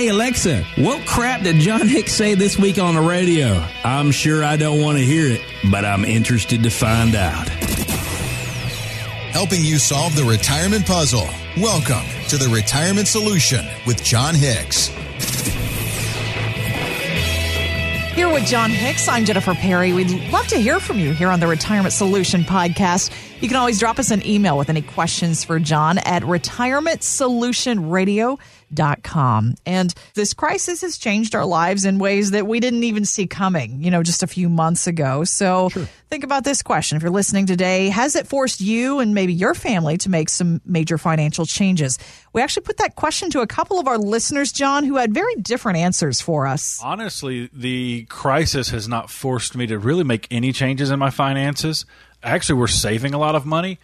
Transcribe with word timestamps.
Hey 0.00 0.08
Alexa, 0.08 0.64
what 0.78 1.06
crap 1.06 1.42
did 1.42 1.56
Jon 1.56 1.86
Hicks 1.86 2.14
say 2.14 2.34
this 2.34 2.58
week 2.58 2.78
on 2.78 2.94
the 2.94 3.02
radio? 3.02 3.62
I'm 3.84 4.12
sure 4.12 4.42
I 4.42 4.56
don't 4.56 4.80
want 4.80 4.96
to 4.96 5.04
hear 5.04 5.26
it, 5.26 5.42
but 5.70 5.84
I'm 5.84 6.06
interested 6.06 6.62
to 6.62 6.70
find 6.70 7.14
out. 7.14 7.50
Helping 9.30 9.62
you 9.62 9.76
solve 9.76 10.16
the 10.16 10.24
retirement 10.24 10.86
puzzle. 10.86 11.28
Welcome 11.58 12.08
to 12.28 12.38
the 12.38 12.48
Retirement 12.48 13.08
Solution 13.08 13.62
with 13.86 14.02
Jon 14.02 14.34
Hicks. 14.34 14.86
Here 18.14 18.32
with 18.32 18.46
Jon 18.46 18.70
Hicks, 18.70 19.06
I'm 19.06 19.26
Jennifer 19.26 19.54
Perry. 19.54 19.92
We'd 19.92 20.10
love 20.30 20.46
to 20.46 20.56
hear 20.56 20.80
from 20.80 20.98
you 20.98 21.12
here 21.12 21.28
on 21.28 21.40
the 21.40 21.46
Retirement 21.46 21.92
Solution 21.92 22.44
podcast. 22.44 23.12
You 23.42 23.48
can 23.48 23.56
always 23.58 23.78
drop 23.78 23.98
us 23.98 24.10
an 24.10 24.26
email 24.26 24.56
with 24.56 24.70
any 24.70 24.82
questions 24.82 25.44
for 25.44 25.58
Jon 25.58 25.98
at 25.98 26.22
retirementsolutionradio.com. 28.70 29.54
And 29.66 29.94
this 30.14 30.34
crisis 30.34 30.80
has 30.82 30.98
changed 30.98 31.34
our 31.34 31.44
lives 31.44 31.84
in 31.84 31.98
ways 31.98 32.30
that 32.32 32.46
we 32.46 32.60
didn't 32.60 32.84
even 32.84 33.04
see 33.04 33.26
coming, 33.26 33.82
you 33.82 33.90
know, 33.90 34.02
just 34.02 34.22
a 34.22 34.26
few 34.26 34.48
months 34.48 34.86
ago. 34.86 35.24
So 35.24 35.68
sure. 35.70 35.88
think 36.08 36.24
about 36.24 36.44
this 36.44 36.62
question. 36.62 36.96
If 36.96 37.02
you're 37.02 37.10
listening 37.12 37.46
today, 37.46 37.88
has 37.88 38.16
it 38.16 38.26
forced 38.26 38.60
you 38.60 39.00
and 39.00 39.14
maybe 39.14 39.32
your 39.32 39.54
family 39.54 39.96
to 39.98 40.08
make 40.08 40.28
some 40.28 40.60
major 40.64 40.98
financial 40.98 41.46
changes? 41.46 41.98
We 42.32 42.42
actually 42.42 42.64
put 42.64 42.78
that 42.78 42.96
question 42.96 43.30
to 43.30 43.40
a 43.40 43.46
couple 43.46 43.78
of 43.78 43.88
our 43.88 43.98
listeners, 43.98 44.52
Jon, 44.52 44.84
who 44.84 44.96
had 44.96 45.12
very 45.12 45.34
different 45.36 45.78
answers 45.78 46.20
for 46.20 46.46
us. 46.46 46.80
Honestly, 46.82 47.50
the 47.52 48.04
crisis 48.04 48.70
has 48.70 48.88
not 48.88 49.10
forced 49.10 49.56
me 49.56 49.66
to 49.66 49.78
really 49.78 50.04
make 50.04 50.26
any 50.30 50.52
changes 50.52 50.90
in 50.90 50.98
my 50.98 51.10
finances 51.10 51.84
actually 52.22 52.58
we're 52.58 52.66
saving 52.66 53.14
a 53.14 53.18
lot 53.18 53.34
of 53.34 53.46
money. 53.46 53.78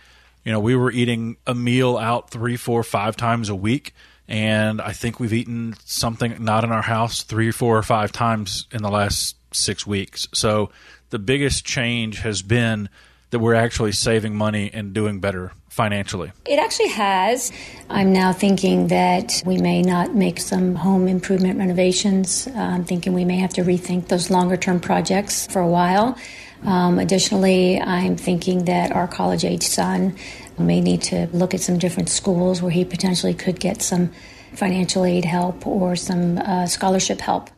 You 0.45 0.53
know, 0.53 0.61
we 0.61 0.77
were 0.77 0.93
eating 0.93 1.37
a 1.47 1.55
meal 1.55 1.97
out 1.99 2.31
three, 2.31 2.57
four, 2.57 2.83
five 2.83 3.17
times 3.17 3.49
a 3.49 3.55
week, 3.55 3.93
and 4.29 4.81
I 4.81 4.93
think 4.93 5.21
we've 5.21 5.33
eaten 5.33 5.75
something 5.85 6.37
not 6.43 6.65
in 6.65 6.73
our 6.73 6.83
house 6.83 7.23
three, 7.23 7.51
four, 7.51 7.77
or 7.79 7.83
five 7.83 8.13
times 8.13 8.67
in 8.73 8.83
the 8.83 8.91
last 8.91 9.37
six 9.53 9.87
weeks. 9.87 10.29
So 10.35 10.71
the 11.11 11.19
biggest 11.19 11.65
change 11.65 12.19
has 12.19 12.43
been 12.43 12.89
that 13.31 13.39
we're 13.39 13.55
actually 13.55 13.93
saving 13.93 14.37
money 14.37 14.71
and 14.73 14.93
doing 14.93 15.21
better 15.21 15.53
financially? 15.69 16.33
It 16.47 16.59
actually 16.59 16.89
has. 16.89 17.53
I'm 17.91 18.13
now 18.13 18.33
thinking 18.33 18.89
that 18.89 19.43
we 19.45 19.59
may 19.59 19.83
not 19.83 20.15
make 20.15 20.41
some 20.41 20.75
home 20.75 21.07
improvement 21.07 21.59
renovations. 21.59 22.47
Uh, 22.47 22.53
I'm 22.59 22.85
thinking 22.85 23.13
we 23.13 23.27
may 23.27 23.37
have 23.37 23.53
to 23.55 23.63
rethink 23.63 24.09
those 24.09 24.31
longer 24.31 24.57
term 24.57 24.81
projects 24.81 25.47
for 25.47 25.61
a 25.61 25.69
while. 25.69 26.17
Um, 26.65 26.99
additionally, 26.99 27.79
I'm 27.79 28.17
thinking 28.17 28.65
that 28.65 28.91
our 28.93 29.07
college 29.07 29.45
age 29.45 29.65
son 29.65 30.17
may 30.59 30.81
need 30.81 31.03
to 31.03 31.29
look 31.33 31.55
at 31.55 31.61
some 31.61 31.79
different 31.79 32.09
schools 32.09 32.63
where 32.63 32.71
he 32.71 32.85
potentially 32.85 33.35
could 33.35 33.61
get 33.61 33.83
some 33.83 34.11
financial 34.55 35.05
aid 35.05 35.25
help 35.25 35.67
or 35.67 35.97
some 35.97 36.39
uh, 36.39 36.67
scholarship 36.67 37.21
help. 37.21 37.51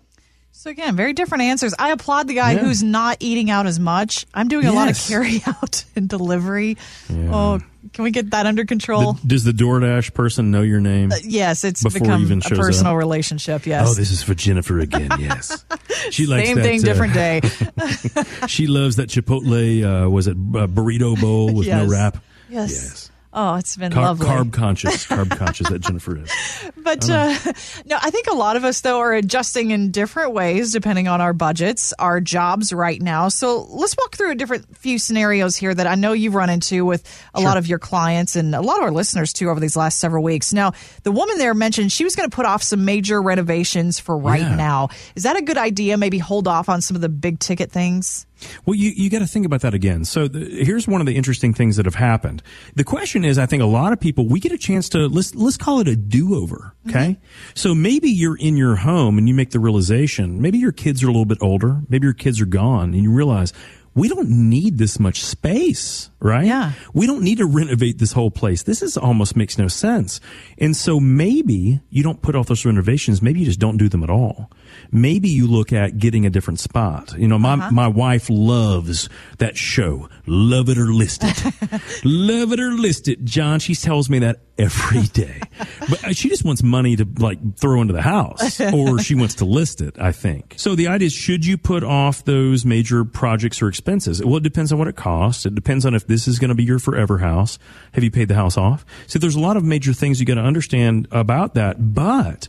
So 0.58 0.70
again, 0.70 0.96
very 0.96 1.12
different 1.12 1.44
answers. 1.44 1.72
I 1.78 1.90
applaud 1.90 2.27
the 2.27 2.34
guy 2.34 2.52
yeah. 2.52 2.58
who's 2.58 2.82
not 2.82 3.18
eating 3.20 3.48
out 3.48 3.66
as 3.66 3.78
much. 3.78 4.27
I'm 4.34 4.48
doing 4.48 4.66
a 4.66 4.72
yes. 4.72 4.74
lot 4.74 4.90
of 4.90 5.08
carry 5.08 5.40
out 5.46 5.84
and 5.94 6.08
delivery. 6.08 6.77
Yeah. 7.08 7.30
Oh, 7.32 7.60
can 7.92 8.02
we 8.02 8.10
get 8.10 8.32
that 8.32 8.44
under 8.46 8.64
control? 8.64 9.12
The, 9.12 9.27
does 9.28 9.44
the 9.44 9.52
DoorDash 9.52 10.14
person 10.14 10.50
know 10.50 10.62
your 10.62 10.80
name? 10.80 11.12
Uh, 11.12 11.16
yes, 11.22 11.62
it's 11.62 11.84
become 11.84 12.22
even 12.22 12.42
a 12.44 12.48
personal 12.48 12.94
up? 12.94 12.98
relationship. 12.98 13.66
Yes. 13.66 13.88
Oh, 13.88 13.94
this 13.94 14.10
is 14.10 14.22
for 14.22 14.34
Jennifer 14.34 14.80
again. 14.80 15.08
Yes. 15.18 15.64
She 16.10 16.27
likes 16.27 16.48
same 16.48 16.56
that, 16.56 16.62
thing, 16.62 16.80
uh, 16.80 16.84
different 16.84 17.14
day. 17.14 17.40
she 18.46 18.66
loves 18.66 18.96
that 18.96 19.08
Chipotle. 19.08 20.06
Uh, 20.06 20.10
was 20.10 20.27
it 20.27 20.36
burrito 20.36 21.20
bowl 21.20 21.52
with 21.52 21.66
yes. 21.66 21.84
no 21.84 21.90
wrap? 21.90 22.18
Yes. 22.48 22.72
Yes. 22.72 23.10
Oh, 23.30 23.56
it's 23.56 23.77
been 23.77 23.92
Car- 23.92 24.04
lovely. 24.04 24.27
Carb 24.27 24.52
conscious, 24.52 25.06
carb 25.06 25.36
conscious 25.36 25.68
that 25.68 25.80
Jennifer 25.80 26.18
is. 26.18 26.30
But 26.88 27.10
uh, 27.10 27.36
no, 27.84 27.98
I 28.00 28.10
think 28.10 28.28
a 28.28 28.34
lot 28.34 28.56
of 28.56 28.64
us 28.64 28.80
though 28.80 29.00
are 29.00 29.12
adjusting 29.12 29.72
in 29.72 29.90
different 29.90 30.32
ways 30.32 30.72
depending 30.72 31.06
on 31.06 31.20
our 31.20 31.34
budgets, 31.34 31.92
our 31.98 32.18
jobs 32.18 32.72
right 32.72 33.00
now. 33.02 33.28
So 33.28 33.66
let's 33.68 33.94
walk 33.98 34.16
through 34.16 34.30
a 34.30 34.34
different 34.34 34.74
few 34.78 34.98
scenarios 34.98 35.55
here 35.55 35.74
that 35.74 35.86
I 35.86 35.96
know 35.96 36.12
you've 36.14 36.34
run 36.34 36.48
into 36.48 36.86
with 36.86 37.05
a 37.34 37.40
sure. 37.40 37.46
lot 37.46 37.58
of 37.58 37.67
your 37.67 37.78
clients 37.78 38.36
and 38.36 38.55
a 38.55 38.62
lot 38.62 38.78
of 38.78 38.84
our 38.84 38.90
listeners 38.90 39.34
too 39.34 39.50
over 39.50 39.61
these 39.61 39.77
last 39.77 39.98
several 39.98 40.24
weeks. 40.24 40.55
Now, 40.55 40.73
the 41.02 41.12
woman 41.12 41.36
there 41.36 41.52
mentioned 41.52 41.92
she 41.92 42.05
was 42.05 42.17
going 42.17 42.30
to 42.30 42.34
put 42.34 42.46
off 42.46 42.62
some 42.62 42.86
major 42.86 43.20
renovations 43.20 44.00
for 44.00 44.17
right 44.17 44.40
yeah. 44.40 44.56
now. 44.56 44.89
Is 45.14 45.24
that 45.24 45.36
a 45.36 45.42
good 45.42 45.58
idea? 45.58 45.98
Maybe 45.98 46.17
hold 46.17 46.48
off 46.48 46.70
on 46.70 46.80
some 46.80 46.94
of 46.94 47.02
the 47.02 47.11
big 47.11 47.39
ticket 47.39 47.70
things? 47.70 48.27
Well, 48.64 48.74
you, 48.74 48.90
you 48.90 49.10
got 49.10 49.20
to 49.20 49.26
think 49.26 49.46
about 49.46 49.60
that 49.62 49.74
again. 49.74 50.04
So 50.04 50.28
the, 50.28 50.64
here's 50.64 50.86
one 50.86 51.00
of 51.00 51.06
the 51.06 51.16
interesting 51.16 51.54
things 51.54 51.76
that 51.76 51.86
have 51.86 51.94
happened. 51.94 52.42
The 52.74 52.84
question 52.84 53.24
is, 53.24 53.38
I 53.38 53.46
think 53.46 53.62
a 53.62 53.66
lot 53.66 53.92
of 53.92 54.00
people, 54.00 54.26
we 54.26 54.40
get 54.40 54.52
a 54.52 54.58
chance 54.58 54.88
to, 54.90 55.06
let's, 55.06 55.34
let's 55.34 55.56
call 55.56 55.80
it 55.80 55.88
a 55.88 55.96
do-over. 55.96 56.74
Okay. 56.88 56.98
Mm-hmm. 56.98 57.22
So 57.54 57.74
maybe 57.74 58.10
you're 58.10 58.36
in 58.36 58.56
your 58.56 58.76
home 58.76 59.18
and 59.18 59.28
you 59.28 59.34
make 59.34 59.50
the 59.50 59.60
realization, 59.60 60.40
maybe 60.40 60.58
your 60.58 60.72
kids 60.72 61.02
are 61.02 61.06
a 61.06 61.10
little 61.10 61.24
bit 61.24 61.38
older, 61.40 61.80
maybe 61.88 62.06
your 62.06 62.14
kids 62.14 62.40
are 62.40 62.46
gone 62.46 62.94
and 62.94 63.02
you 63.02 63.12
realize, 63.12 63.52
we 63.94 64.08
don't 64.08 64.28
need 64.28 64.78
this 64.78 65.00
much 65.00 65.24
space, 65.24 66.10
right? 66.20 66.46
Yeah. 66.46 66.72
We 66.94 67.06
don't 67.06 67.22
need 67.22 67.38
to 67.38 67.46
renovate 67.46 67.98
this 67.98 68.12
whole 68.12 68.30
place. 68.30 68.62
This 68.62 68.80
is 68.80 68.96
almost 68.96 69.34
makes 69.34 69.58
no 69.58 69.66
sense. 69.66 70.20
And 70.56 70.76
so 70.76 71.00
maybe 71.00 71.80
you 71.90 72.05
don't 72.05 72.22
put 72.22 72.36
off 72.36 72.46
those 72.46 72.64
renovations. 72.64 73.20
Maybe 73.20 73.40
you 73.40 73.46
just 73.46 73.58
don't 73.58 73.76
do 73.76 73.88
them 73.88 74.05
at 74.05 74.10
all 74.10 74.50
maybe 74.90 75.29
you 75.29 75.46
look 75.46 75.73
at 75.73 75.98
getting 75.98 76.27
a 76.27 76.30
different 76.30 76.61
spot. 76.61 77.14
You 77.17 77.29
know, 77.29 77.39
my, 77.39 77.55
uh-huh. 77.55 77.70
my 77.70 77.89
wife 77.89 78.29
loves 78.30 79.08
that 79.39 79.56
show. 79.56 80.08
Love 80.27 80.68
it 80.68 80.79
or 80.79 80.92
list 80.92 81.23
it. 81.24 81.45
Love 82.05 82.52
it 82.52 82.61
or 82.61 82.73
list 82.73 83.08
it. 83.08 83.24
Jon, 83.24 83.61
she 83.61 83.74
tells 83.74 84.11
me 84.11 84.20
that 84.20 84.40
every 84.58 85.02
day. 85.02 85.40
but 85.89 86.17
she 86.17 86.29
just 86.29 86.45
wants 86.45 86.62
money 86.62 86.96
to 86.96 87.06
like 87.18 87.56
throw 87.56 87.80
into 87.80 87.95
the 87.95 88.02
house 88.02 88.61
or 88.61 88.98
she 88.98 89.14
wants 89.14 89.36
to 89.36 89.45
list 89.45 89.80
it, 89.80 89.98
I 89.98 90.12
think. 90.12 90.55
So 90.56 90.74
the 90.74 90.89
idea 90.89 91.06
is 91.06 91.12
should 91.12 91.46
you 91.46 91.56
put 91.56 91.85
off 91.85 92.24
those 92.24 92.64
major 92.64 93.05
projects 93.05 93.62
or 93.62 93.68
expenses? 93.68 94.24
Well, 94.24 94.36
it 94.36 94.42
depends 94.42 94.73
on 94.73 94.79
what 94.79 94.89
it 94.89 94.96
costs. 94.96 95.46
It 95.46 95.55
depends 95.55 95.86
on 95.86 95.95
if 95.95 96.06
this 96.06 96.27
is 96.29 96.39
going 96.39 96.50
to 96.50 96.55
be 96.55 96.64
your 96.64 96.79
forever 96.79 97.18
house. 97.18 97.58
Have 97.92 98.05
you 98.05 98.11
paid 98.11 98.29
the 98.29 98.35
house 98.35 98.56
off? 98.56 98.85
So 99.06 99.18
there's 99.18 99.36
a 99.36 99.40
lot 99.40 99.56
of 99.56 99.64
major 99.64 99.92
things 99.92 100.20
you 100.20 100.27
got 100.27 100.35
to 100.35 100.40
understand 100.40 101.08
about 101.11 101.55
that, 101.55 101.95
but 101.95 102.48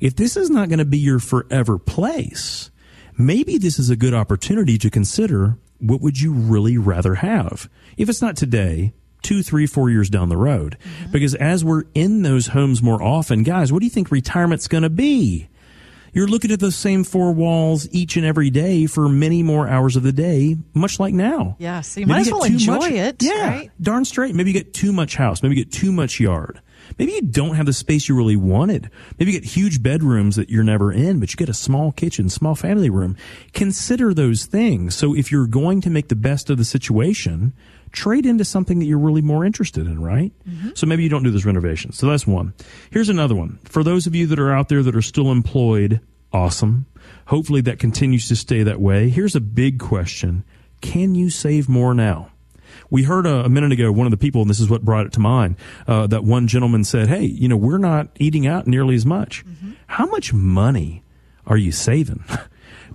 if 0.00 0.16
this 0.16 0.36
is 0.36 0.50
not 0.50 0.68
going 0.68 0.78
to 0.78 0.84
be 0.84 0.98
your 0.98 1.18
forever 1.18 1.78
place, 1.78 2.70
maybe 3.16 3.58
this 3.58 3.78
is 3.78 3.90
a 3.90 3.96
good 3.96 4.14
opportunity 4.14 4.78
to 4.78 4.90
consider 4.90 5.58
what 5.78 6.00
would 6.00 6.20
you 6.20 6.32
really 6.32 6.76
rather 6.76 7.16
have? 7.16 7.68
If 7.96 8.08
it's 8.08 8.22
not 8.22 8.36
today, 8.36 8.92
two, 9.22 9.42
three, 9.42 9.66
four 9.66 9.90
years 9.90 10.10
down 10.10 10.28
the 10.28 10.36
road. 10.36 10.76
Mm-hmm. 10.80 11.12
Because 11.12 11.34
as 11.34 11.64
we're 11.64 11.84
in 11.94 12.22
those 12.22 12.48
homes 12.48 12.82
more 12.82 13.02
often, 13.02 13.42
guys, 13.42 13.72
what 13.72 13.80
do 13.80 13.86
you 13.86 13.90
think 13.90 14.10
retirement's 14.10 14.68
going 14.68 14.82
to 14.82 14.90
be? 14.90 15.48
You're 16.12 16.26
looking 16.26 16.50
at 16.50 16.60
the 16.60 16.72
same 16.72 17.04
four 17.04 17.32
walls 17.32 17.86
each 17.92 18.16
and 18.16 18.24
every 18.24 18.50
day 18.50 18.86
for 18.86 19.08
many 19.08 19.42
more 19.42 19.68
hours 19.68 19.94
of 19.94 20.02
the 20.02 20.12
day, 20.12 20.56
much 20.72 20.98
like 20.98 21.12
now. 21.14 21.56
Yeah, 21.58 21.82
so 21.82 22.00
you 22.00 22.06
Maybe 22.06 22.14
might 22.14 22.26
as 22.26 22.32
well 22.32 22.44
enjoy 22.44 22.74
much, 22.76 22.90
it. 22.90 23.22
Yeah, 23.22 23.48
right? 23.48 23.70
darn 23.80 24.04
straight. 24.04 24.34
Maybe 24.34 24.50
you 24.50 24.58
get 24.58 24.72
too 24.72 24.92
much 24.92 25.16
house. 25.16 25.42
Maybe 25.42 25.56
you 25.56 25.64
get 25.64 25.72
too 25.72 25.92
much 25.92 26.18
yard. 26.18 26.60
Maybe 26.98 27.12
you 27.12 27.22
don't 27.22 27.54
have 27.54 27.66
the 27.66 27.72
space 27.72 28.08
you 28.08 28.16
really 28.16 28.36
wanted. 28.36 28.90
Maybe 29.18 29.32
you 29.32 29.40
get 29.40 29.48
huge 29.48 29.82
bedrooms 29.82 30.36
that 30.36 30.50
you're 30.50 30.64
never 30.64 30.92
in, 30.92 31.20
but 31.20 31.32
you 31.32 31.36
get 31.36 31.48
a 31.48 31.54
small 31.54 31.92
kitchen, 31.92 32.28
small 32.28 32.54
family 32.54 32.90
room. 32.90 33.16
Consider 33.52 34.12
those 34.12 34.46
things. 34.46 34.94
So 34.94 35.14
if 35.14 35.30
you're 35.30 35.46
going 35.46 35.80
to 35.82 35.90
make 35.90 36.08
the 36.08 36.16
best 36.16 36.50
of 36.50 36.58
the 36.58 36.64
situation, 36.64 37.52
trade 37.92 38.26
into 38.26 38.44
something 38.44 38.78
that 38.78 38.86
you're 38.86 38.98
really 38.98 39.22
more 39.22 39.44
interested 39.44 39.86
in, 39.86 40.02
right? 40.02 40.32
Mm-hmm. 40.48 40.70
So 40.74 40.86
maybe 40.86 41.02
you 41.02 41.08
don't 41.08 41.22
do 41.22 41.30
those 41.30 41.44
renovations. 41.44 41.98
So 41.98 42.06
that's 42.06 42.26
one. 42.26 42.52
Here's 42.90 43.08
another 43.08 43.34
one. 43.34 43.58
For 43.64 43.82
those 43.84 44.06
of 44.06 44.14
you 44.14 44.26
that 44.26 44.38
are 44.38 44.52
out 44.52 44.68
there 44.68 44.82
that 44.82 44.96
are 44.96 45.02
still 45.02 45.30
employed, 45.30 46.00
awesome. 46.32 46.86
Hopefully 47.26 47.60
that 47.62 47.78
continues 47.78 48.28
to 48.28 48.36
stay 48.36 48.62
that 48.62 48.80
way. 48.80 49.08
Here's 49.08 49.36
a 49.36 49.40
big 49.40 49.78
question. 49.78 50.44
Can 50.80 51.14
you 51.14 51.30
save 51.30 51.68
more 51.68 51.94
now? 51.94 52.30
We 52.90 53.02
heard 53.02 53.26
a, 53.26 53.44
a, 53.44 53.48
minute 53.48 53.72
ago 53.72 53.90
one 53.92 54.06
of 54.06 54.10
the 54.10 54.16
people, 54.16 54.40
and 54.40 54.50
this 54.50 54.60
is 54.60 54.70
what 54.70 54.82
brought 54.84 55.06
it 55.06 55.12
to 55.14 55.20
mind, 55.20 55.56
uh, 55.86 56.06
that 56.08 56.24
one 56.24 56.48
gentleman 56.48 56.84
said, 56.84 57.08
"Hey, 57.08 57.24
you 57.24 57.48
know, 57.48 57.56
we're 57.56 57.78
not 57.78 58.08
eating 58.18 58.46
out 58.46 58.66
nearly 58.66 58.94
as 58.94 59.06
much. 59.06 59.44
Mm-hmm. 59.46 59.72
How 59.86 60.06
much 60.06 60.32
money 60.32 61.02
are 61.46 61.56
you 61.56 61.72
saving?" 61.72 62.24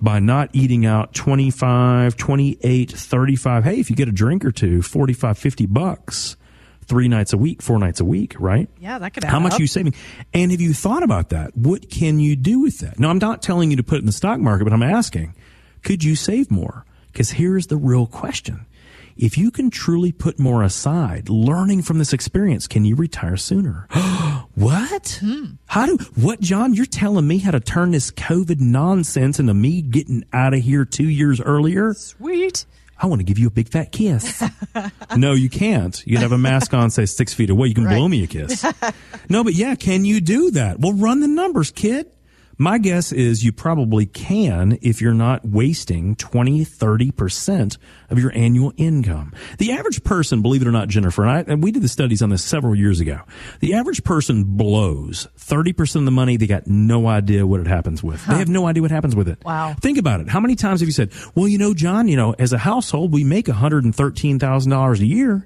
by 0.02 0.20
not 0.20 0.50
eating 0.52 0.86
out 0.86 1.14
25, 1.14 2.18
28, 2.18 2.92
35. 2.92 3.64
Hey, 3.64 3.80
if 3.80 3.90
you 3.90 3.96
get 3.96 4.10
a 4.10 4.12
drink 4.12 4.44
or 4.44 4.52
two, 4.52 4.82
45, 4.82 5.38
50 5.38 5.66
bucks 5.68 6.36
three 6.84 7.08
nights 7.08 7.34
a 7.34 7.38
week, 7.38 7.62
four 7.62 7.80
nights 7.80 8.00
a 8.00 8.06
week, 8.06 8.36
right? 8.40 8.70
Yeah, 8.80 9.00
that 9.00 9.14
could 9.14 9.24
How 9.24 9.40
much 9.40 9.54
up. 9.54 9.60
are 9.60 9.62
you 9.62 9.68
saving? 9.68 9.94
And 10.34 10.52
have 10.52 10.62
you 10.62 10.74
thought 10.74 11.04
about 11.04 11.30
that? 11.30 11.56
What 11.56 11.90
can 11.90 12.20
you 12.20 12.36
do 12.36 12.60
with 12.60 12.80
that? 12.80 13.00
Now, 13.00 13.10
I'm 13.10 13.18
not 13.18 13.42
telling 13.42 13.72
you 13.72 13.78
to 13.78 13.84
put 13.84 13.96
it 13.96 14.00
in 14.00 14.06
the 14.06 14.12
stock 14.12 14.40
market, 14.40 14.66
but 14.66 14.74
I'm 14.74 14.84
asking, 14.84 15.34
could 15.84 16.04
you 16.04 16.16
save 16.16 16.52
more? 16.52 16.86
Because 17.12 17.32
here's 17.32 17.68
the 17.68 17.78
real 17.78 18.08
question 18.08 18.66
if 19.16 19.38
you 19.38 19.52
can 19.52 19.70
truly 19.70 20.12
put 20.12 20.40
more 20.40 20.64
aside, 20.64 21.30
learning 21.30 21.84
from 21.84 22.00
this 22.00 22.14
experience, 22.14 22.68
can 22.68 22.86
you 22.86 22.96
retire 22.96 23.38
sooner? 23.38 23.88
what? 24.56 25.20
Hmm. 25.22 25.46
How 25.68 25.86
do, 25.86 25.98
what, 26.16 26.40
Jon? 26.40 26.74
You're 26.74 26.86
telling 26.86 27.28
me 27.28 27.38
how 27.40 27.52
to 27.52 27.60
turn 27.60 27.92
this 27.92 28.12
COVID 28.12 28.60
nonsense 28.60 29.40
into 29.40 29.54
me 29.54 29.82
getting 29.82 30.24
out 30.34 30.54
of 30.54 30.62
here 30.62 30.86
two 30.86 31.10
years 31.10 31.40
earlier? 31.42 31.94
Sweet. 31.94 32.66
I 32.98 33.08
want 33.08 33.20
to 33.20 33.26
give 33.26 33.38
you 33.38 33.48
a 33.48 33.52
big 33.52 33.70
fat 33.70 33.92
kiss. 33.92 34.42
no, 35.18 35.34
you 35.34 35.50
can't. 35.50 36.02
You 36.06 36.14
can 36.14 36.22
have 36.22 36.32
a 36.32 36.38
mask 36.38 36.74
on, 36.74 36.90
say 36.90 37.06
six 37.06 37.34
feet 37.34 37.50
away. 37.50 37.68
You 37.68 37.74
can 37.74 37.86
right. 37.86 37.98
blow 37.98 38.08
me 38.08 38.24
a 38.24 38.28
kiss. 38.28 38.66
no, 39.30 39.44
but 39.44 39.54
yeah, 39.54 39.76
can 39.76 40.06
you 40.06 40.22
do 40.22 40.52
that? 40.52 40.80
Well, 40.80 40.94
run 40.94 41.20
the 41.20 41.28
numbers, 41.28 41.72
kid. 41.72 42.10
My 42.64 42.78
guess 42.78 43.12
is 43.12 43.44
you 43.44 43.52
probably 43.52 44.06
can 44.06 44.80
if 44.82 45.02
you're 45.02 45.14
not 45.14 45.44
wasting 45.44 46.16
20, 46.16 46.64
30% 46.64 47.78
of 48.10 48.18
your 48.18 48.32
annual 48.34 48.72
income. 48.78 49.34
The 49.58 49.74
average 49.74 50.02
person, 50.06 50.42
believe 50.42 50.62
it 50.62 50.68
or 50.70 50.72
not, 50.72 50.88
Jennifer, 50.88 51.24
and, 51.26 51.32
I, 51.32 51.40
and 51.52 51.62
we 51.62 51.74
did 51.74 51.82
the 51.82 51.90
studies 51.90 52.22
on 52.22 52.30
this 52.30 52.42
several 52.42 52.74
years 52.74 53.02
ago. 53.02 53.20
The 53.60 53.74
average 53.74 54.06
person 54.06 54.46
blows 54.46 55.28
30% 55.38 55.98
of 55.98 56.06
the 56.06 56.12
money 56.12 56.38
they 56.38 56.48
got 56.48 56.66
no 56.66 57.06
idea 57.08 57.46
what 57.46 57.60
it 57.60 57.68
happens 57.68 58.02
with. 58.02 58.26
They 58.28 58.38
have 58.38 58.48
no 58.48 58.66
idea 58.66 58.82
what 58.82 58.92
happens 58.92 59.14
with 59.14 59.28
it. 59.28 59.44
Wow. 59.44 59.76
Think 59.82 59.98
about 59.98 60.22
it. 60.22 60.30
How 60.30 60.40
many 60.40 60.56
times 60.56 60.80
have 60.80 60.88
you 60.88 60.94
said, 60.94 61.12
well, 61.36 61.50
you 61.50 61.58
know, 61.58 61.74
Jon, 61.74 62.08
you 62.08 62.16
know, 62.16 62.34
as 62.40 62.54
a 62.54 62.58
household, 62.58 63.12
we 63.12 63.26
make 63.26 63.48
$113,000 63.48 65.00
a 65.02 65.06
year, 65.06 65.46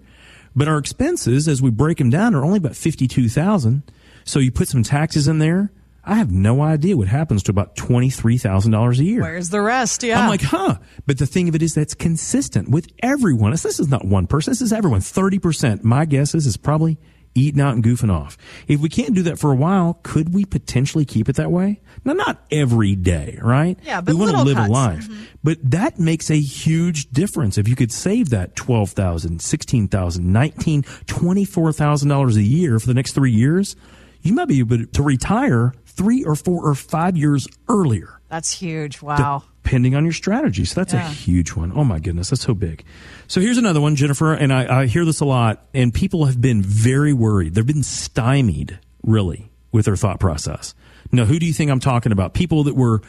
but 0.56 0.68
our 0.68 0.78
expenses, 0.78 1.48
as 1.48 1.64
we 1.64 1.72
break 1.72 1.98
them 1.98 2.12
down, 2.12 2.36
are 2.36 2.46
only 2.46 2.60
about 2.60 2.76
52,000. 2.76 3.82
So 4.24 4.38
you 4.38 4.52
put 4.52 4.68
some 4.68 4.84
taxes 4.84 5.28
in 5.28 5.40
there. 5.40 5.72
I 6.08 6.16
have 6.16 6.32
no 6.32 6.62
idea 6.62 6.96
what 6.96 7.10
happens 7.10 7.44
to 7.44 7.52
about 7.52 7.76
$23,000 7.76 9.00
a 9.00 9.04
year. 9.04 9.22
Where's 9.22 9.50
the 9.50 9.62
rest? 9.62 10.04
Yeah. 10.04 10.22
I'm 10.22 10.30
like, 10.30 10.42
huh. 10.42 10.78
But 11.06 11.18
the 11.18 11.26
thing 11.26 11.50
of 11.50 11.56
it 11.56 11.62
is 11.62 11.76
that's 11.76 11.94
consistent 11.94 12.70
with 12.70 12.88
everyone. 13.04 13.52
This 13.52 13.66
is 13.66 13.90
not 13.90 14.06
one 14.06 14.26
person. 14.26 14.52
This 14.52 14.62
is 14.62 14.72
everyone. 14.72 15.02
30%. 15.02 15.84
My 15.84 16.06
guess 16.06 16.34
is, 16.34 16.46
is 16.46 16.56
probably 16.56 16.98
eating 17.36 17.60
out 17.60 17.76
and 17.76 17.84
goofing 17.84 18.12
off. 18.12 18.38
If 18.70 18.80
we 18.80 18.88
can't 18.88 19.14
do 19.14 19.24
that 19.24 19.38
for 19.38 19.52
a 19.52 19.56
while, 19.56 20.00
could 20.02 20.34
we 20.34 20.46
potentially 20.46 21.04
keep 21.04 21.28
it 21.28 21.36
that 21.36 21.52
way? 21.52 21.82
Now, 22.06 22.14
not 22.14 22.42
every 22.52 22.96
day, 22.96 23.38
right? 23.42 23.78
Yeah, 23.84 24.00
but 24.00 24.16
we 24.16 24.22
want 24.22 24.38
to 24.38 24.44
live 24.44 24.56
cuts. 24.56 24.70
a 24.70 24.72
life. 24.72 25.08
Mm-hmm. 25.10 25.24
But 25.44 25.58
that 25.72 26.00
makes 26.00 26.32
a 26.32 26.40
huge 26.40 27.10
difference. 27.10 27.58
If 27.58 27.68
you 27.68 27.76
could 27.76 27.92
save 27.92 28.30
that 28.30 28.56
$12,000, 28.56 29.40
$16,000, 29.40 29.90
$19,000, 29.90 30.86
$24,000 31.06 32.36
a 32.36 32.42
year 32.42 32.80
for 32.80 32.88
the 32.88 32.94
next 32.94 33.12
three 33.12 33.32
years, 33.32 33.76
you 34.22 34.34
might 34.34 34.48
be 34.48 34.60
able 34.60 34.86
to 34.86 35.04
retire 35.04 35.74
three 35.98 36.24
or 36.24 36.36
four 36.36 36.66
or 36.70 36.74
five 36.76 37.18
years 37.18 37.48
earlier 37.68 38.22
That's 38.30 38.52
huge. 38.52 39.02
Wow. 39.02 39.44
depending 39.64 39.96
on 39.96 40.04
your 40.06 40.14
strategy. 40.14 40.64
So 40.64 40.80
that's 40.80 40.94
a 40.94 41.00
huge 41.02 41.52
one. 41.54 41.74
Oh 41.76 41.84
my 41.84 42.00
goodness, 42.00 42.30
that's 42.30 42.44
so 42.44 42.54
big. 42.54 42.86
So 43.28 43.42
here's 43.42 43.58
another 43.58 43.82
one, 43.82 43.96
Jennifer, 43.98 44.32
and 44.34 44.54
I, 44.54 44.82
I 44.82 44.86
hear 44.86 45.04
this 45.04 45.20
a 45.20 45.26
lot, 45.26 45.66
and 45.74 45.94
people 45.94 46.26
have 46.26 46.40
been 46.40 46.62
very 46.62 47.12
worried. 47.12 47.54
They've 47.56 47.66
been 47.68 47.84
stymied, 47.84 48.80
really, 49.04 49.50
with 49.74 49.86
their 49.86 49.98
thought 49.98 50.20
process. 50.22 50.74
Now, 51.12 51.26
who 51.26 51.40
do 51.40 51.46
you 51.46 51.52
think 51.54 51.70
I'm 51.72 51.80
talking 51.82 52.12
about? 52.14 52.34
People 52.34 52.64
that 52.66 52.76
were 52.76 53.02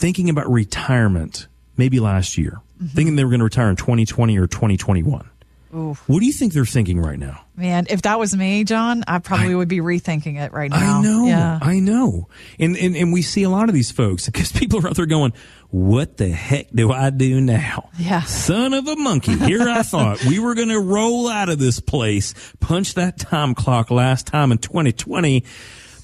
thinking 0.00 0.28
about 0.30 0.50
retirement 0.50 1.46
maybe 1.76 2.00
last 2.00 2.36
year, 2.38 2.60
Mm-hmm. 2.80 2.94
thinking 2.96 3.16
they 3.16 3.24
were 3.24 3.30
going 3.30 3.40
to 3.40 3.44
retire 3.44 3.68
in 3.68 3.76
2020 3.76 4.38
or 4.38 4.46
2021. 4.46 5.28
What 5.72 6.20
do 6.20 6.26
you 6.26 6.32
think 6.32 6.52
they're 6.52 6.64
thinking 6.64 7.00
right 7.00 7.18
now? 7.18 7.44
Man, 7.56 7.86
if 7.88 8.02
that 8.02 8.18
was 8.18 8.36
me, 8.36 8.64
Jon, 8.64 9.04
I 9.06 9.20
probably 9.20 9.54
would 9.54 9.68
be 9.68 9.78
rethinking 9.78 10.40
it 10.40 10.52
right 10.52 10.70
now. 10.70 10.98
I 10.98 11.02
know. 11.02 11.26
Yeah. 11.26 11.58
I 11.62 11.78
know. 11.78 12.28
And, 12.58 12.76
and 12.76 12.96
and 12.96 13.12
we 13.12 13.22
see 13.22 13.44
a 13.44 13.50
lot 13.50 13.68
of 13.68 13.74
these 13.74 13.90
folks 13.90 14.26
because 14.30 14.50
people 14.50 14.84
are 14.84 14.88
out 14.88 14.96
there 14.96 15.06
going, 15.06 15.32
"What 15.68 16.16
the 16.16 16.28
heck 16.28 16.70
do 16.70 16.90
I 16.90 17.10
do 17.10 17.40
now?" 17.40 17.90
Yeah. 17.98 18.22
Son 18.22 18.74
of 18.74 18.88
a 18.88 18.96
monkey. 18.96 19.36
Here 19.36 19.68
I 19.68 19.82
thought 19.82 20.24
we 20.24 20.40
were 20.40 20.54
going 20.54 20.70
to 20.70 20.80
roll 20.80 21.28
out 21.28 21.48
of 21.48 21.58
this 21.58 21.78
place, 21.78 22.34
punch 22.58 22.94
that 22.94 23.18
time 23.18 23.54
clock 23.54 23.90
last 23.90 24.26
time 24.26 24.50
in 24.50 24.58
2020, 24.58 25.44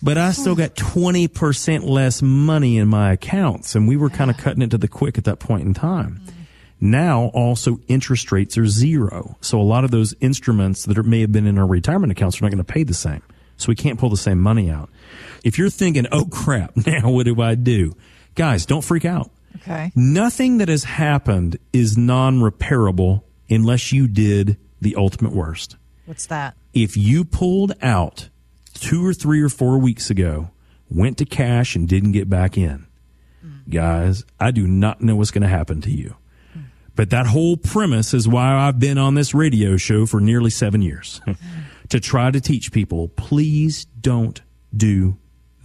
but 0.02 0.16
I 0.16 0.30
still 0.30 0.54
got 0.54 0.74
20% 0.74 1.82
less 1.82 2.22
money 2.22 2.78
in 2.78 2.86
my 2.86 3.12
accounts 3.12 3.74
and 3.74 3.88
we 3.88 3.96
were 3.96 4.10
kind 4.10 4.30
of 4.30 4.36
cutting 4.36 4.62
it 4.62 4.70
to 4.70 4.78
the 4.78 4.88
quick 4.88 5.18
at 5.18 5.24
that 5.24 5.40
point 5.40 5.64
in 5.64 5.74
time. 5.74 6.20
Mm. 6.24 6.35
Now 6.80 7.30
also 7.34 7.78
interest 7.88 8.30
rates 8.32 8.58
are 8.58 8.66
zero. 8.66 9.36
So 9.40 9.60
a 9.60 9.62
lot 9.62 9.84
of 9.84 9.90
those 9.90 10.14
instruments 10.20 10.84
that 10.84 10.98
are, 10.98 11.02
may 11.02 11.20
have 11.22 11.32
been 11.32 11.46
in 11.46 11.58
our 11.58 11.66
retirement 11.66 12.12
accounts 12.12 12.40
are 12.40 12.44
not 12.44 12.50
going 12.50 12.64
to 12.64 12.72
pay 12.72 12.82
the 12.82 12.94
same. 12.94 13.22
So 13.56 13.68
we 13.68 13.74
can't 13.74 13.98
pull 13.98 14.10
the 14.10 14.16
same 14.16 14.40
money 14.40 14.70
out. 14.70 14.90
If 15.42 15.58
you're 15.58 15.70
thinking, 15.70 16.06
oh 16.12 16.26
crap, 16.26 16.76
now 16.86 17.10
what 17.10 17.24
do 17.24 17.40
I 17.40 17.54
do? 17.54 17.94
Guys, 18.34 18.66
don't 18.66 18.82
freak 18.82 19.04
out. 19.04 19.30
Okay. 19.56 19.90
Nothing 19.94 20.58
that 20.58 20.68
has 20.68 20.84
happened 20.84 21.58
is 21.72 21.96
non 21.96 22.40
repairable 22.40 23.22
unless 23.48 23.92
you 23.92 24.06
did 24.06 24.58
the 24.80 24.96
ultimate 24.96 25.32
worst. 25.32 25.76
What's 26.04 26.26
that? 26.26 26.56
If 26.74 26.96
you 26.96 27.24
pulled 27.24 27.72
out 27.80 28.28
two 28.74 29.04
or 29.04 29.14
three 29.14 29.40
or 29.40 29.48
four 29.48 29.78
weeks 29.78 30.10
ago, 30.10 30.50
went 30.90 31.18
to 31.18 31.24
cash 31.24 31.74
and 31.74 31.88
didn't 31.88 32.12
get 32.12 32.28
back 32.28 32.58
in, 32.58 32.86
mm. 33.44 33.68
guys, 33.70 34.24
I 34.38 34.50
do 34.50 34.66
not 34.66 35.00
know 35.00 35.16
what's 35.16 35.30
going 35.30 35.42
to 35.42 35.48
happen 35.48 35.80
to 35.80 35.90
you. 35.90 36.14
But 36.96 37.10
that 37.10 37.26
whole 37.26 37.56
premise 37.56 38.14
is 38.14 38.26
why 38.26 38.54
I've 38.54 38.80
been 38.80 38.98
on 38.98 39.14
this 39.14 39.34
radio 39.34 39.76
show 39.76 40.06
for 40.06 40.18
nearly 40.20 40.50
seven 40.50 40.82
years 40.82 41.20
hmm. 41.24 41.32
to 41.90 42.00
try 42.00 42.30
to 42.30 42.40
teach 42.40 42.72
people 42.72 43.08
please 43.08 43.84
don't 43.84 44.40
do 44.74 45.18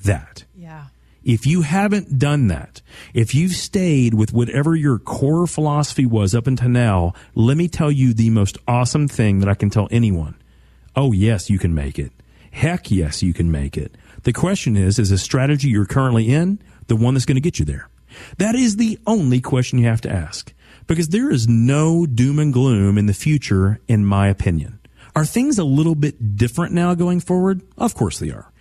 that. 0.04 0.44
Yeah. 0.56 0.86
If 1.24 1.45
you 1.45 1.62
haven't 1.62 2.18
done 2.18 2.48
that, 2.48 2.81
if 3.13 3.36
you've 3.36 3.54
stayed 3.54 4.13
with 4.13 4.33
whatever 4.33 4.75
your 4.75 4.98
core 4.98 5.45
philosophy 5.45 6.06
was 6.06 6.33
up 6.33 6.48
until 6.48 6.69
now, 6.69 7.13
let 7.36 7.57
me 7.57 7.68
tell 7.68 7.92
you 7.92 8.13
the 8.13 8.31
most 8.31 8.57
awesome 8.68 9.07
thing 9.07 9.39
that 9.39 9.50
I 9.50 9.54
can 9.54 9.69
tell 9.69 9.88
anyone. 9.92 10.36
Oh, 10.95 11.12
yes, 11.12 11.50
you 11.50 11.60
can 11.60 11.75
make 11.75 12.00
it. 12.00 12.12
Heck, 12.51 12.89
yes, 12.89 13.22
you 13.22 13.34
can 13.34 13.51
make 13.51 13.77
it. 13.77 13.95
The 14.24 14.34
question 14.34 14.75
is, 14.75 14.98
is 14.98 15.12
the 15.12 15.18
strategy 15.18 15.69
you're 15.69 15.86
currently 15.86 16.31
in 16.31 16.60
the 16.88 16.95
one 16.95 17.13
that's 17.13 17.25
going 17.25 17.36
to 17.36 17.42
get 17.42 17.60
you 17.60 17.66
there? 17.66 17.88
That 18.39 18.56
is 18.56 18.75
the 18.75 19.00
only 19.06 19.39
question 19.42 19.80
you 19.80 19.86
have 19.86 20.01
to 20.01 20.12
ask 20.12 20.54
because 20.88 21.10
there 21.10 21.31
is 21.31 21.48
no 21.48 22.06
doom 22.06 22.39
and 22.39 22.54
gloom 22.54 22.98
in 22.98 23.06
the 23.06 23.13
future, 23.13 23.80
in 23.88 24.06
my 24.06 24.28
opinion. 24.28 24.80
Are 25.16 25.25
things 25.25 25.57
a 25.60 25.63
little 25.63 25.95
bit 25.95 26.36
different 26.36 26.74
now 26.74 26.94
going 26.94 27.19
forward? 27.19 27.62
Of 27.78 27.95
course 27.95 28.19
they 28.19 28.31
are. 28.31 28.51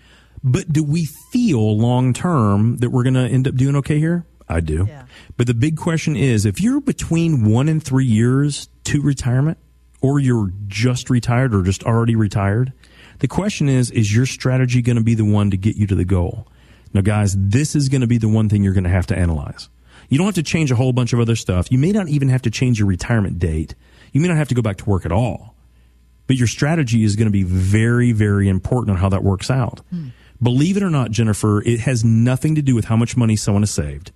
But 0.42 0.72
do 0.72 0.82
we 0.82 1.04
feel 1.32 1.76
long 1.76 2.12
term 2.12 2.78
that 2.78 2.90
we're 2.90 3.02
going 3.02 3.14
to 3.14 3.28
end 3.28 3.46
up 3.46 3.54
doing 3.54 3.76
okay 3.76 3.98
here? 3.98 4.24
I 4.48 4.60
do. 4.60 4.86
Yeah. 4.88 5.04
But 5.36 5.46
the 5.46 5.54
big 5.54 5.76
question 5.76 6.16
is 6.16 6.44
if 6.44 6.60
you're 6.60 6.80
between 6.80 7.44
one 7.48 7.68
and 7.68 7.82
three 7.82 8.06
years 8.06 8.68
to 8.84 9.00
retirement, 9.00 9.58
or 10.00 10.18
you're 10.18 10.50
just 10.66 11.10
retired 11.10 11.54
or 11.54 11.62
just 11.62 11.84
already 11.84 12.16
retired, 12.16 12.72
the 13.18 13.28
question 13.28 13.68
is 13.68 13.90
is 13.90 14.14
your 14.14 14.26
strategy 14.26 14.82
going 14.82 14.96
to 14.96 15.04
be 15.04 15.14
the 15.14 15.24
one 15.24 15.50
to 15.50 15.56
get 15.56 15.76
you 15.76 15.86
to 15.86 15.94
the 15.94 16.04
goal? 16.04 16.48
Now, 16.92 17.02
guys, 17.02 17.36
this 17.36 17.76
is 17.76 17.88
going 17.88 18.00
to 18.00 18.06
be 18.06 18.18
the 18.18 18.28
one 18.28 18.48
thing 18.48 18.64
you're 18.64 18.72
going 18.72 18.84
to 18.84 18.90
have 18.90 19.06
to 19.08 19.16
analyze. 19.16 19.68
You 20.10 20.18
don't 20.18 20.26
have 20.26 20.34
to 20.34 20.42
change 20.42 20.70
a 20.70 20.76
whole 20.76 20.92
bunch 20.92 21.14
of 21.14 21.20
other 21.20 21.36
stuff. 21.36 21.72
You 21.72 21.78
may 21.78 21.92
not 21.92 22.08
even 22.08 22.28
have 22.28 22.42
to 22.42 22.50
change 22.50 22.78
your 22.78 22.88
retirement 22.88 23.38
date. 23.38 23.74
You 24.12 24.20
may 24.20 24.28
not 24.28 24.36
have 24.36 24.48
to 24.48 24.54
go 24.54 24.60
back 24.60 24.76
to 24.78 24.84
work 24.84 25.06
at 25.06 25.12
all 25.12 25.54
but 26.30 26.36
your 26.36 26.46
strategy 26.46 27.02
is 27.02 27.16
going 27.16 27.26
to 27.26 27.32
be 27.32 27.42
very, 27.42 28.12
very 28.12 28.48
important 28.48 28.92
on 28.92 28.96
how 29.02 29.08
that 29.08 29.24
works 29.24 29.50
out. 29.50 29.80
Hmm. 29.90 30.10
Believe 30.40 30.76
it 30.76 30.82
or 30.84 30.88
not, 30.88 31.10
Jennifer, 31.10 31.60
it 31.60 31.80
has 31.80 32.04
nothing 32.04 32.54
to 32.54 32.62
do 32.62 32.76
with 32.76 32.84
how 32.84 32.96
much 32.96 33.16
money 33.16 33.34
someone 33.34 33.62
has 33.62 33.72
saved. 33.72 34.12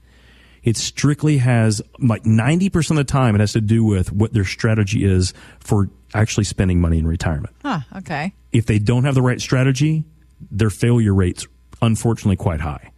It 0.63 0.77
strictly 0.77 1.39
has 1.39 1.83
like 1.99 2.23
90% 2.23 2.91
of 2.91 2.97
the 2.99 3.03
time, 3.03 3.35
it 3.35 3.41
has 3.41 3.55
to 3.55 3.61
do 3.61 3.83
with 3.83 4.13
what 4.13 4.33
their 4.33 4.45
strategy 4.45 5.05
is 5.05 5.35
for 5.59 5.91
actually 6.15 6.45
spending 6.45 6.81
money 6.81 7.01
in 7.01 7.07
retirement. 7.09 7.53
Huh. 7.63 7.81
Okay. 7.97 8.33
If 8.53 8.67
they 8.67 8.79
don't 8.79 9.03
have 9.03 9.17
the 9.17 9.23
right 9.23 9.41
strategy, 9.41 10.05
their 10.53 10.71
failure 10.71 11.13
rate's 11.13 11.49
unfortunately 11.83 12.37
quite 12.37 12.61
high. 12.61 12.93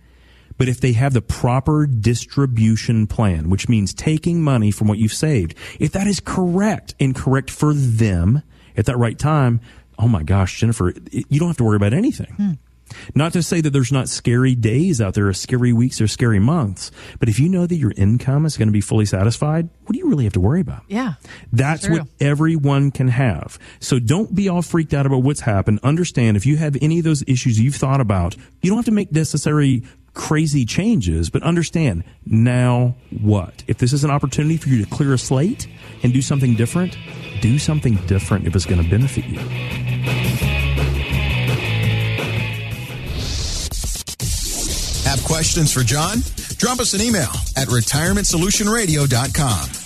But 0.58 0.68
if 0.68 0.80
they 0.80 0.92
have 0.92 1.12
the 1.12 1.22
proper 1.22 1.86
distribution 1.86 3.06
plan, 3.06 3.50
which 3.50 3.68
means 3.68 3.92
taking 3.92 4.42
money 4.42 4.70
from 4.70 4.88
what 4.88 4.98
you've 4.98 5.12
saved, 5.12 5.54
if 5.78 5.92
that 5.92 6.06
is 6.06 6.20
correct 6.20 6.94
and 6.98 7.14
correct 7.14 7.50
for 7.50 7.75
them 7.75 8.42
at 8.76 8.86
that 8.86 8.96
right 8.96 9.18
time, 9.18 9.60
oh 9.98 10.08
my 10.08 10.22
gosh, 10.22 10.60
Jennifer, 10.60 10.92
you 11.10 11.38
don't 11.38 11.48
have 11.48 11.56
to 11.58 11.64
worry 11.64 11.76
about 11.76 11.92
anything. 11.92 12.32
Hmm. 12.36 12.52
Not 13.14 13.32
to 13.32 13.42
say 13.42 13.60
that 13.60 13.70
there's 13.70 13.90
not 13.90 14.08
scary 14.08 14.54
days 14.54 15.00
out 15.00 15.14
there, 15.14 15.26
or 15.26 15.32
scary 15.32 15.72
weeks, 15.72 16.00
or 16.00 16.06
scary 16.06 16.38
months, 16.38 16.92
but 17.18 17.28
if 17.28 17.40
you 17.40 17.48
know 17.48 17.66
that 17.66 17.75
your 17.76 17.92
income 17.96 18.46
is 18.46 18.56
going 18.56 18.68
to 18.68 18.72
be 18.72 18.80
fully 18.80 19.06
satisfied, 19.06 19.68
what 19.84 19.92
do 19.92 19.98
you 19.98 20.08
really 20.08 20.25
have 20.25 20.34
to 20.34 20.40
worry 20.40 20.60
about? 20.60 20.84
Yeah. 20.86 21.14
That's 21.52 21.86
True. 21.86 21.98
what 21.98 22.08
everyone 22.20 22.92
can 22.92 23.08
have. 23.08 23.58
So 23.80 23.98
don't 23.98 24.34
be 24.34 24.48
all 24.48 24.62
freaked 24.62 24.94
out 24.94 25.04
about 25.04 25.25
what's 25.25 25.40
happened. 25.40 25.80
Understand 25.82 26.36
if 26.36 26.46
you 26.46 26.58
have 26.58 26.76
any 26.80 26.98
of 26.98 27.04
those 27.04 27.25
issues 27.26 27.58
you've 27.58 27.75
thought 27.75 28.00
about, 28.00 28.36
you 28.62 28.70
don't 28.70 28.78
have 28.78 28.84
to 28.86 28.92
make 28.92 29.10
necessary 29.10 29.82
crazy 30.16 30.64
changes, 30.64 31.30
but 31.30 31.44
understand 31.44 32.02
now 32.25 32.96
what? 33.20 33.62
If 33.68 33.78
this 33.78 33.92
is 33.92 34.02
an 34.02 34.11
opportunity 34.11 34.56
for 34.56 34.68
you 34.68 34.85
to 34.85 34.90
clear 34.90 35.12
a 35.12 35.18
slate 35.18 35.68
and 36.02 36.12
do 36.12 36.20
something 36.20 36.56
different, 36.56 36.99
do 37.40 37.61
something 37.61 37.94
different 38.06 38.49
if 38.49 38.56
it's 38.56 38.66
going 38.66 38.82
to 38.82 38.90
benefit 38.90 39.26
you. 39.26 39.38
Have 45.08 45.23
questions 45.23 45.73
for 45.73 45.85
Jon? 45.85 46.18
Drop 46.56 46.80
us 46.80 46.94
an 46.94 47.02
email 47.02 47.30
at 47.56 47.68
retirementsolutionradio.com. 47.68 49.86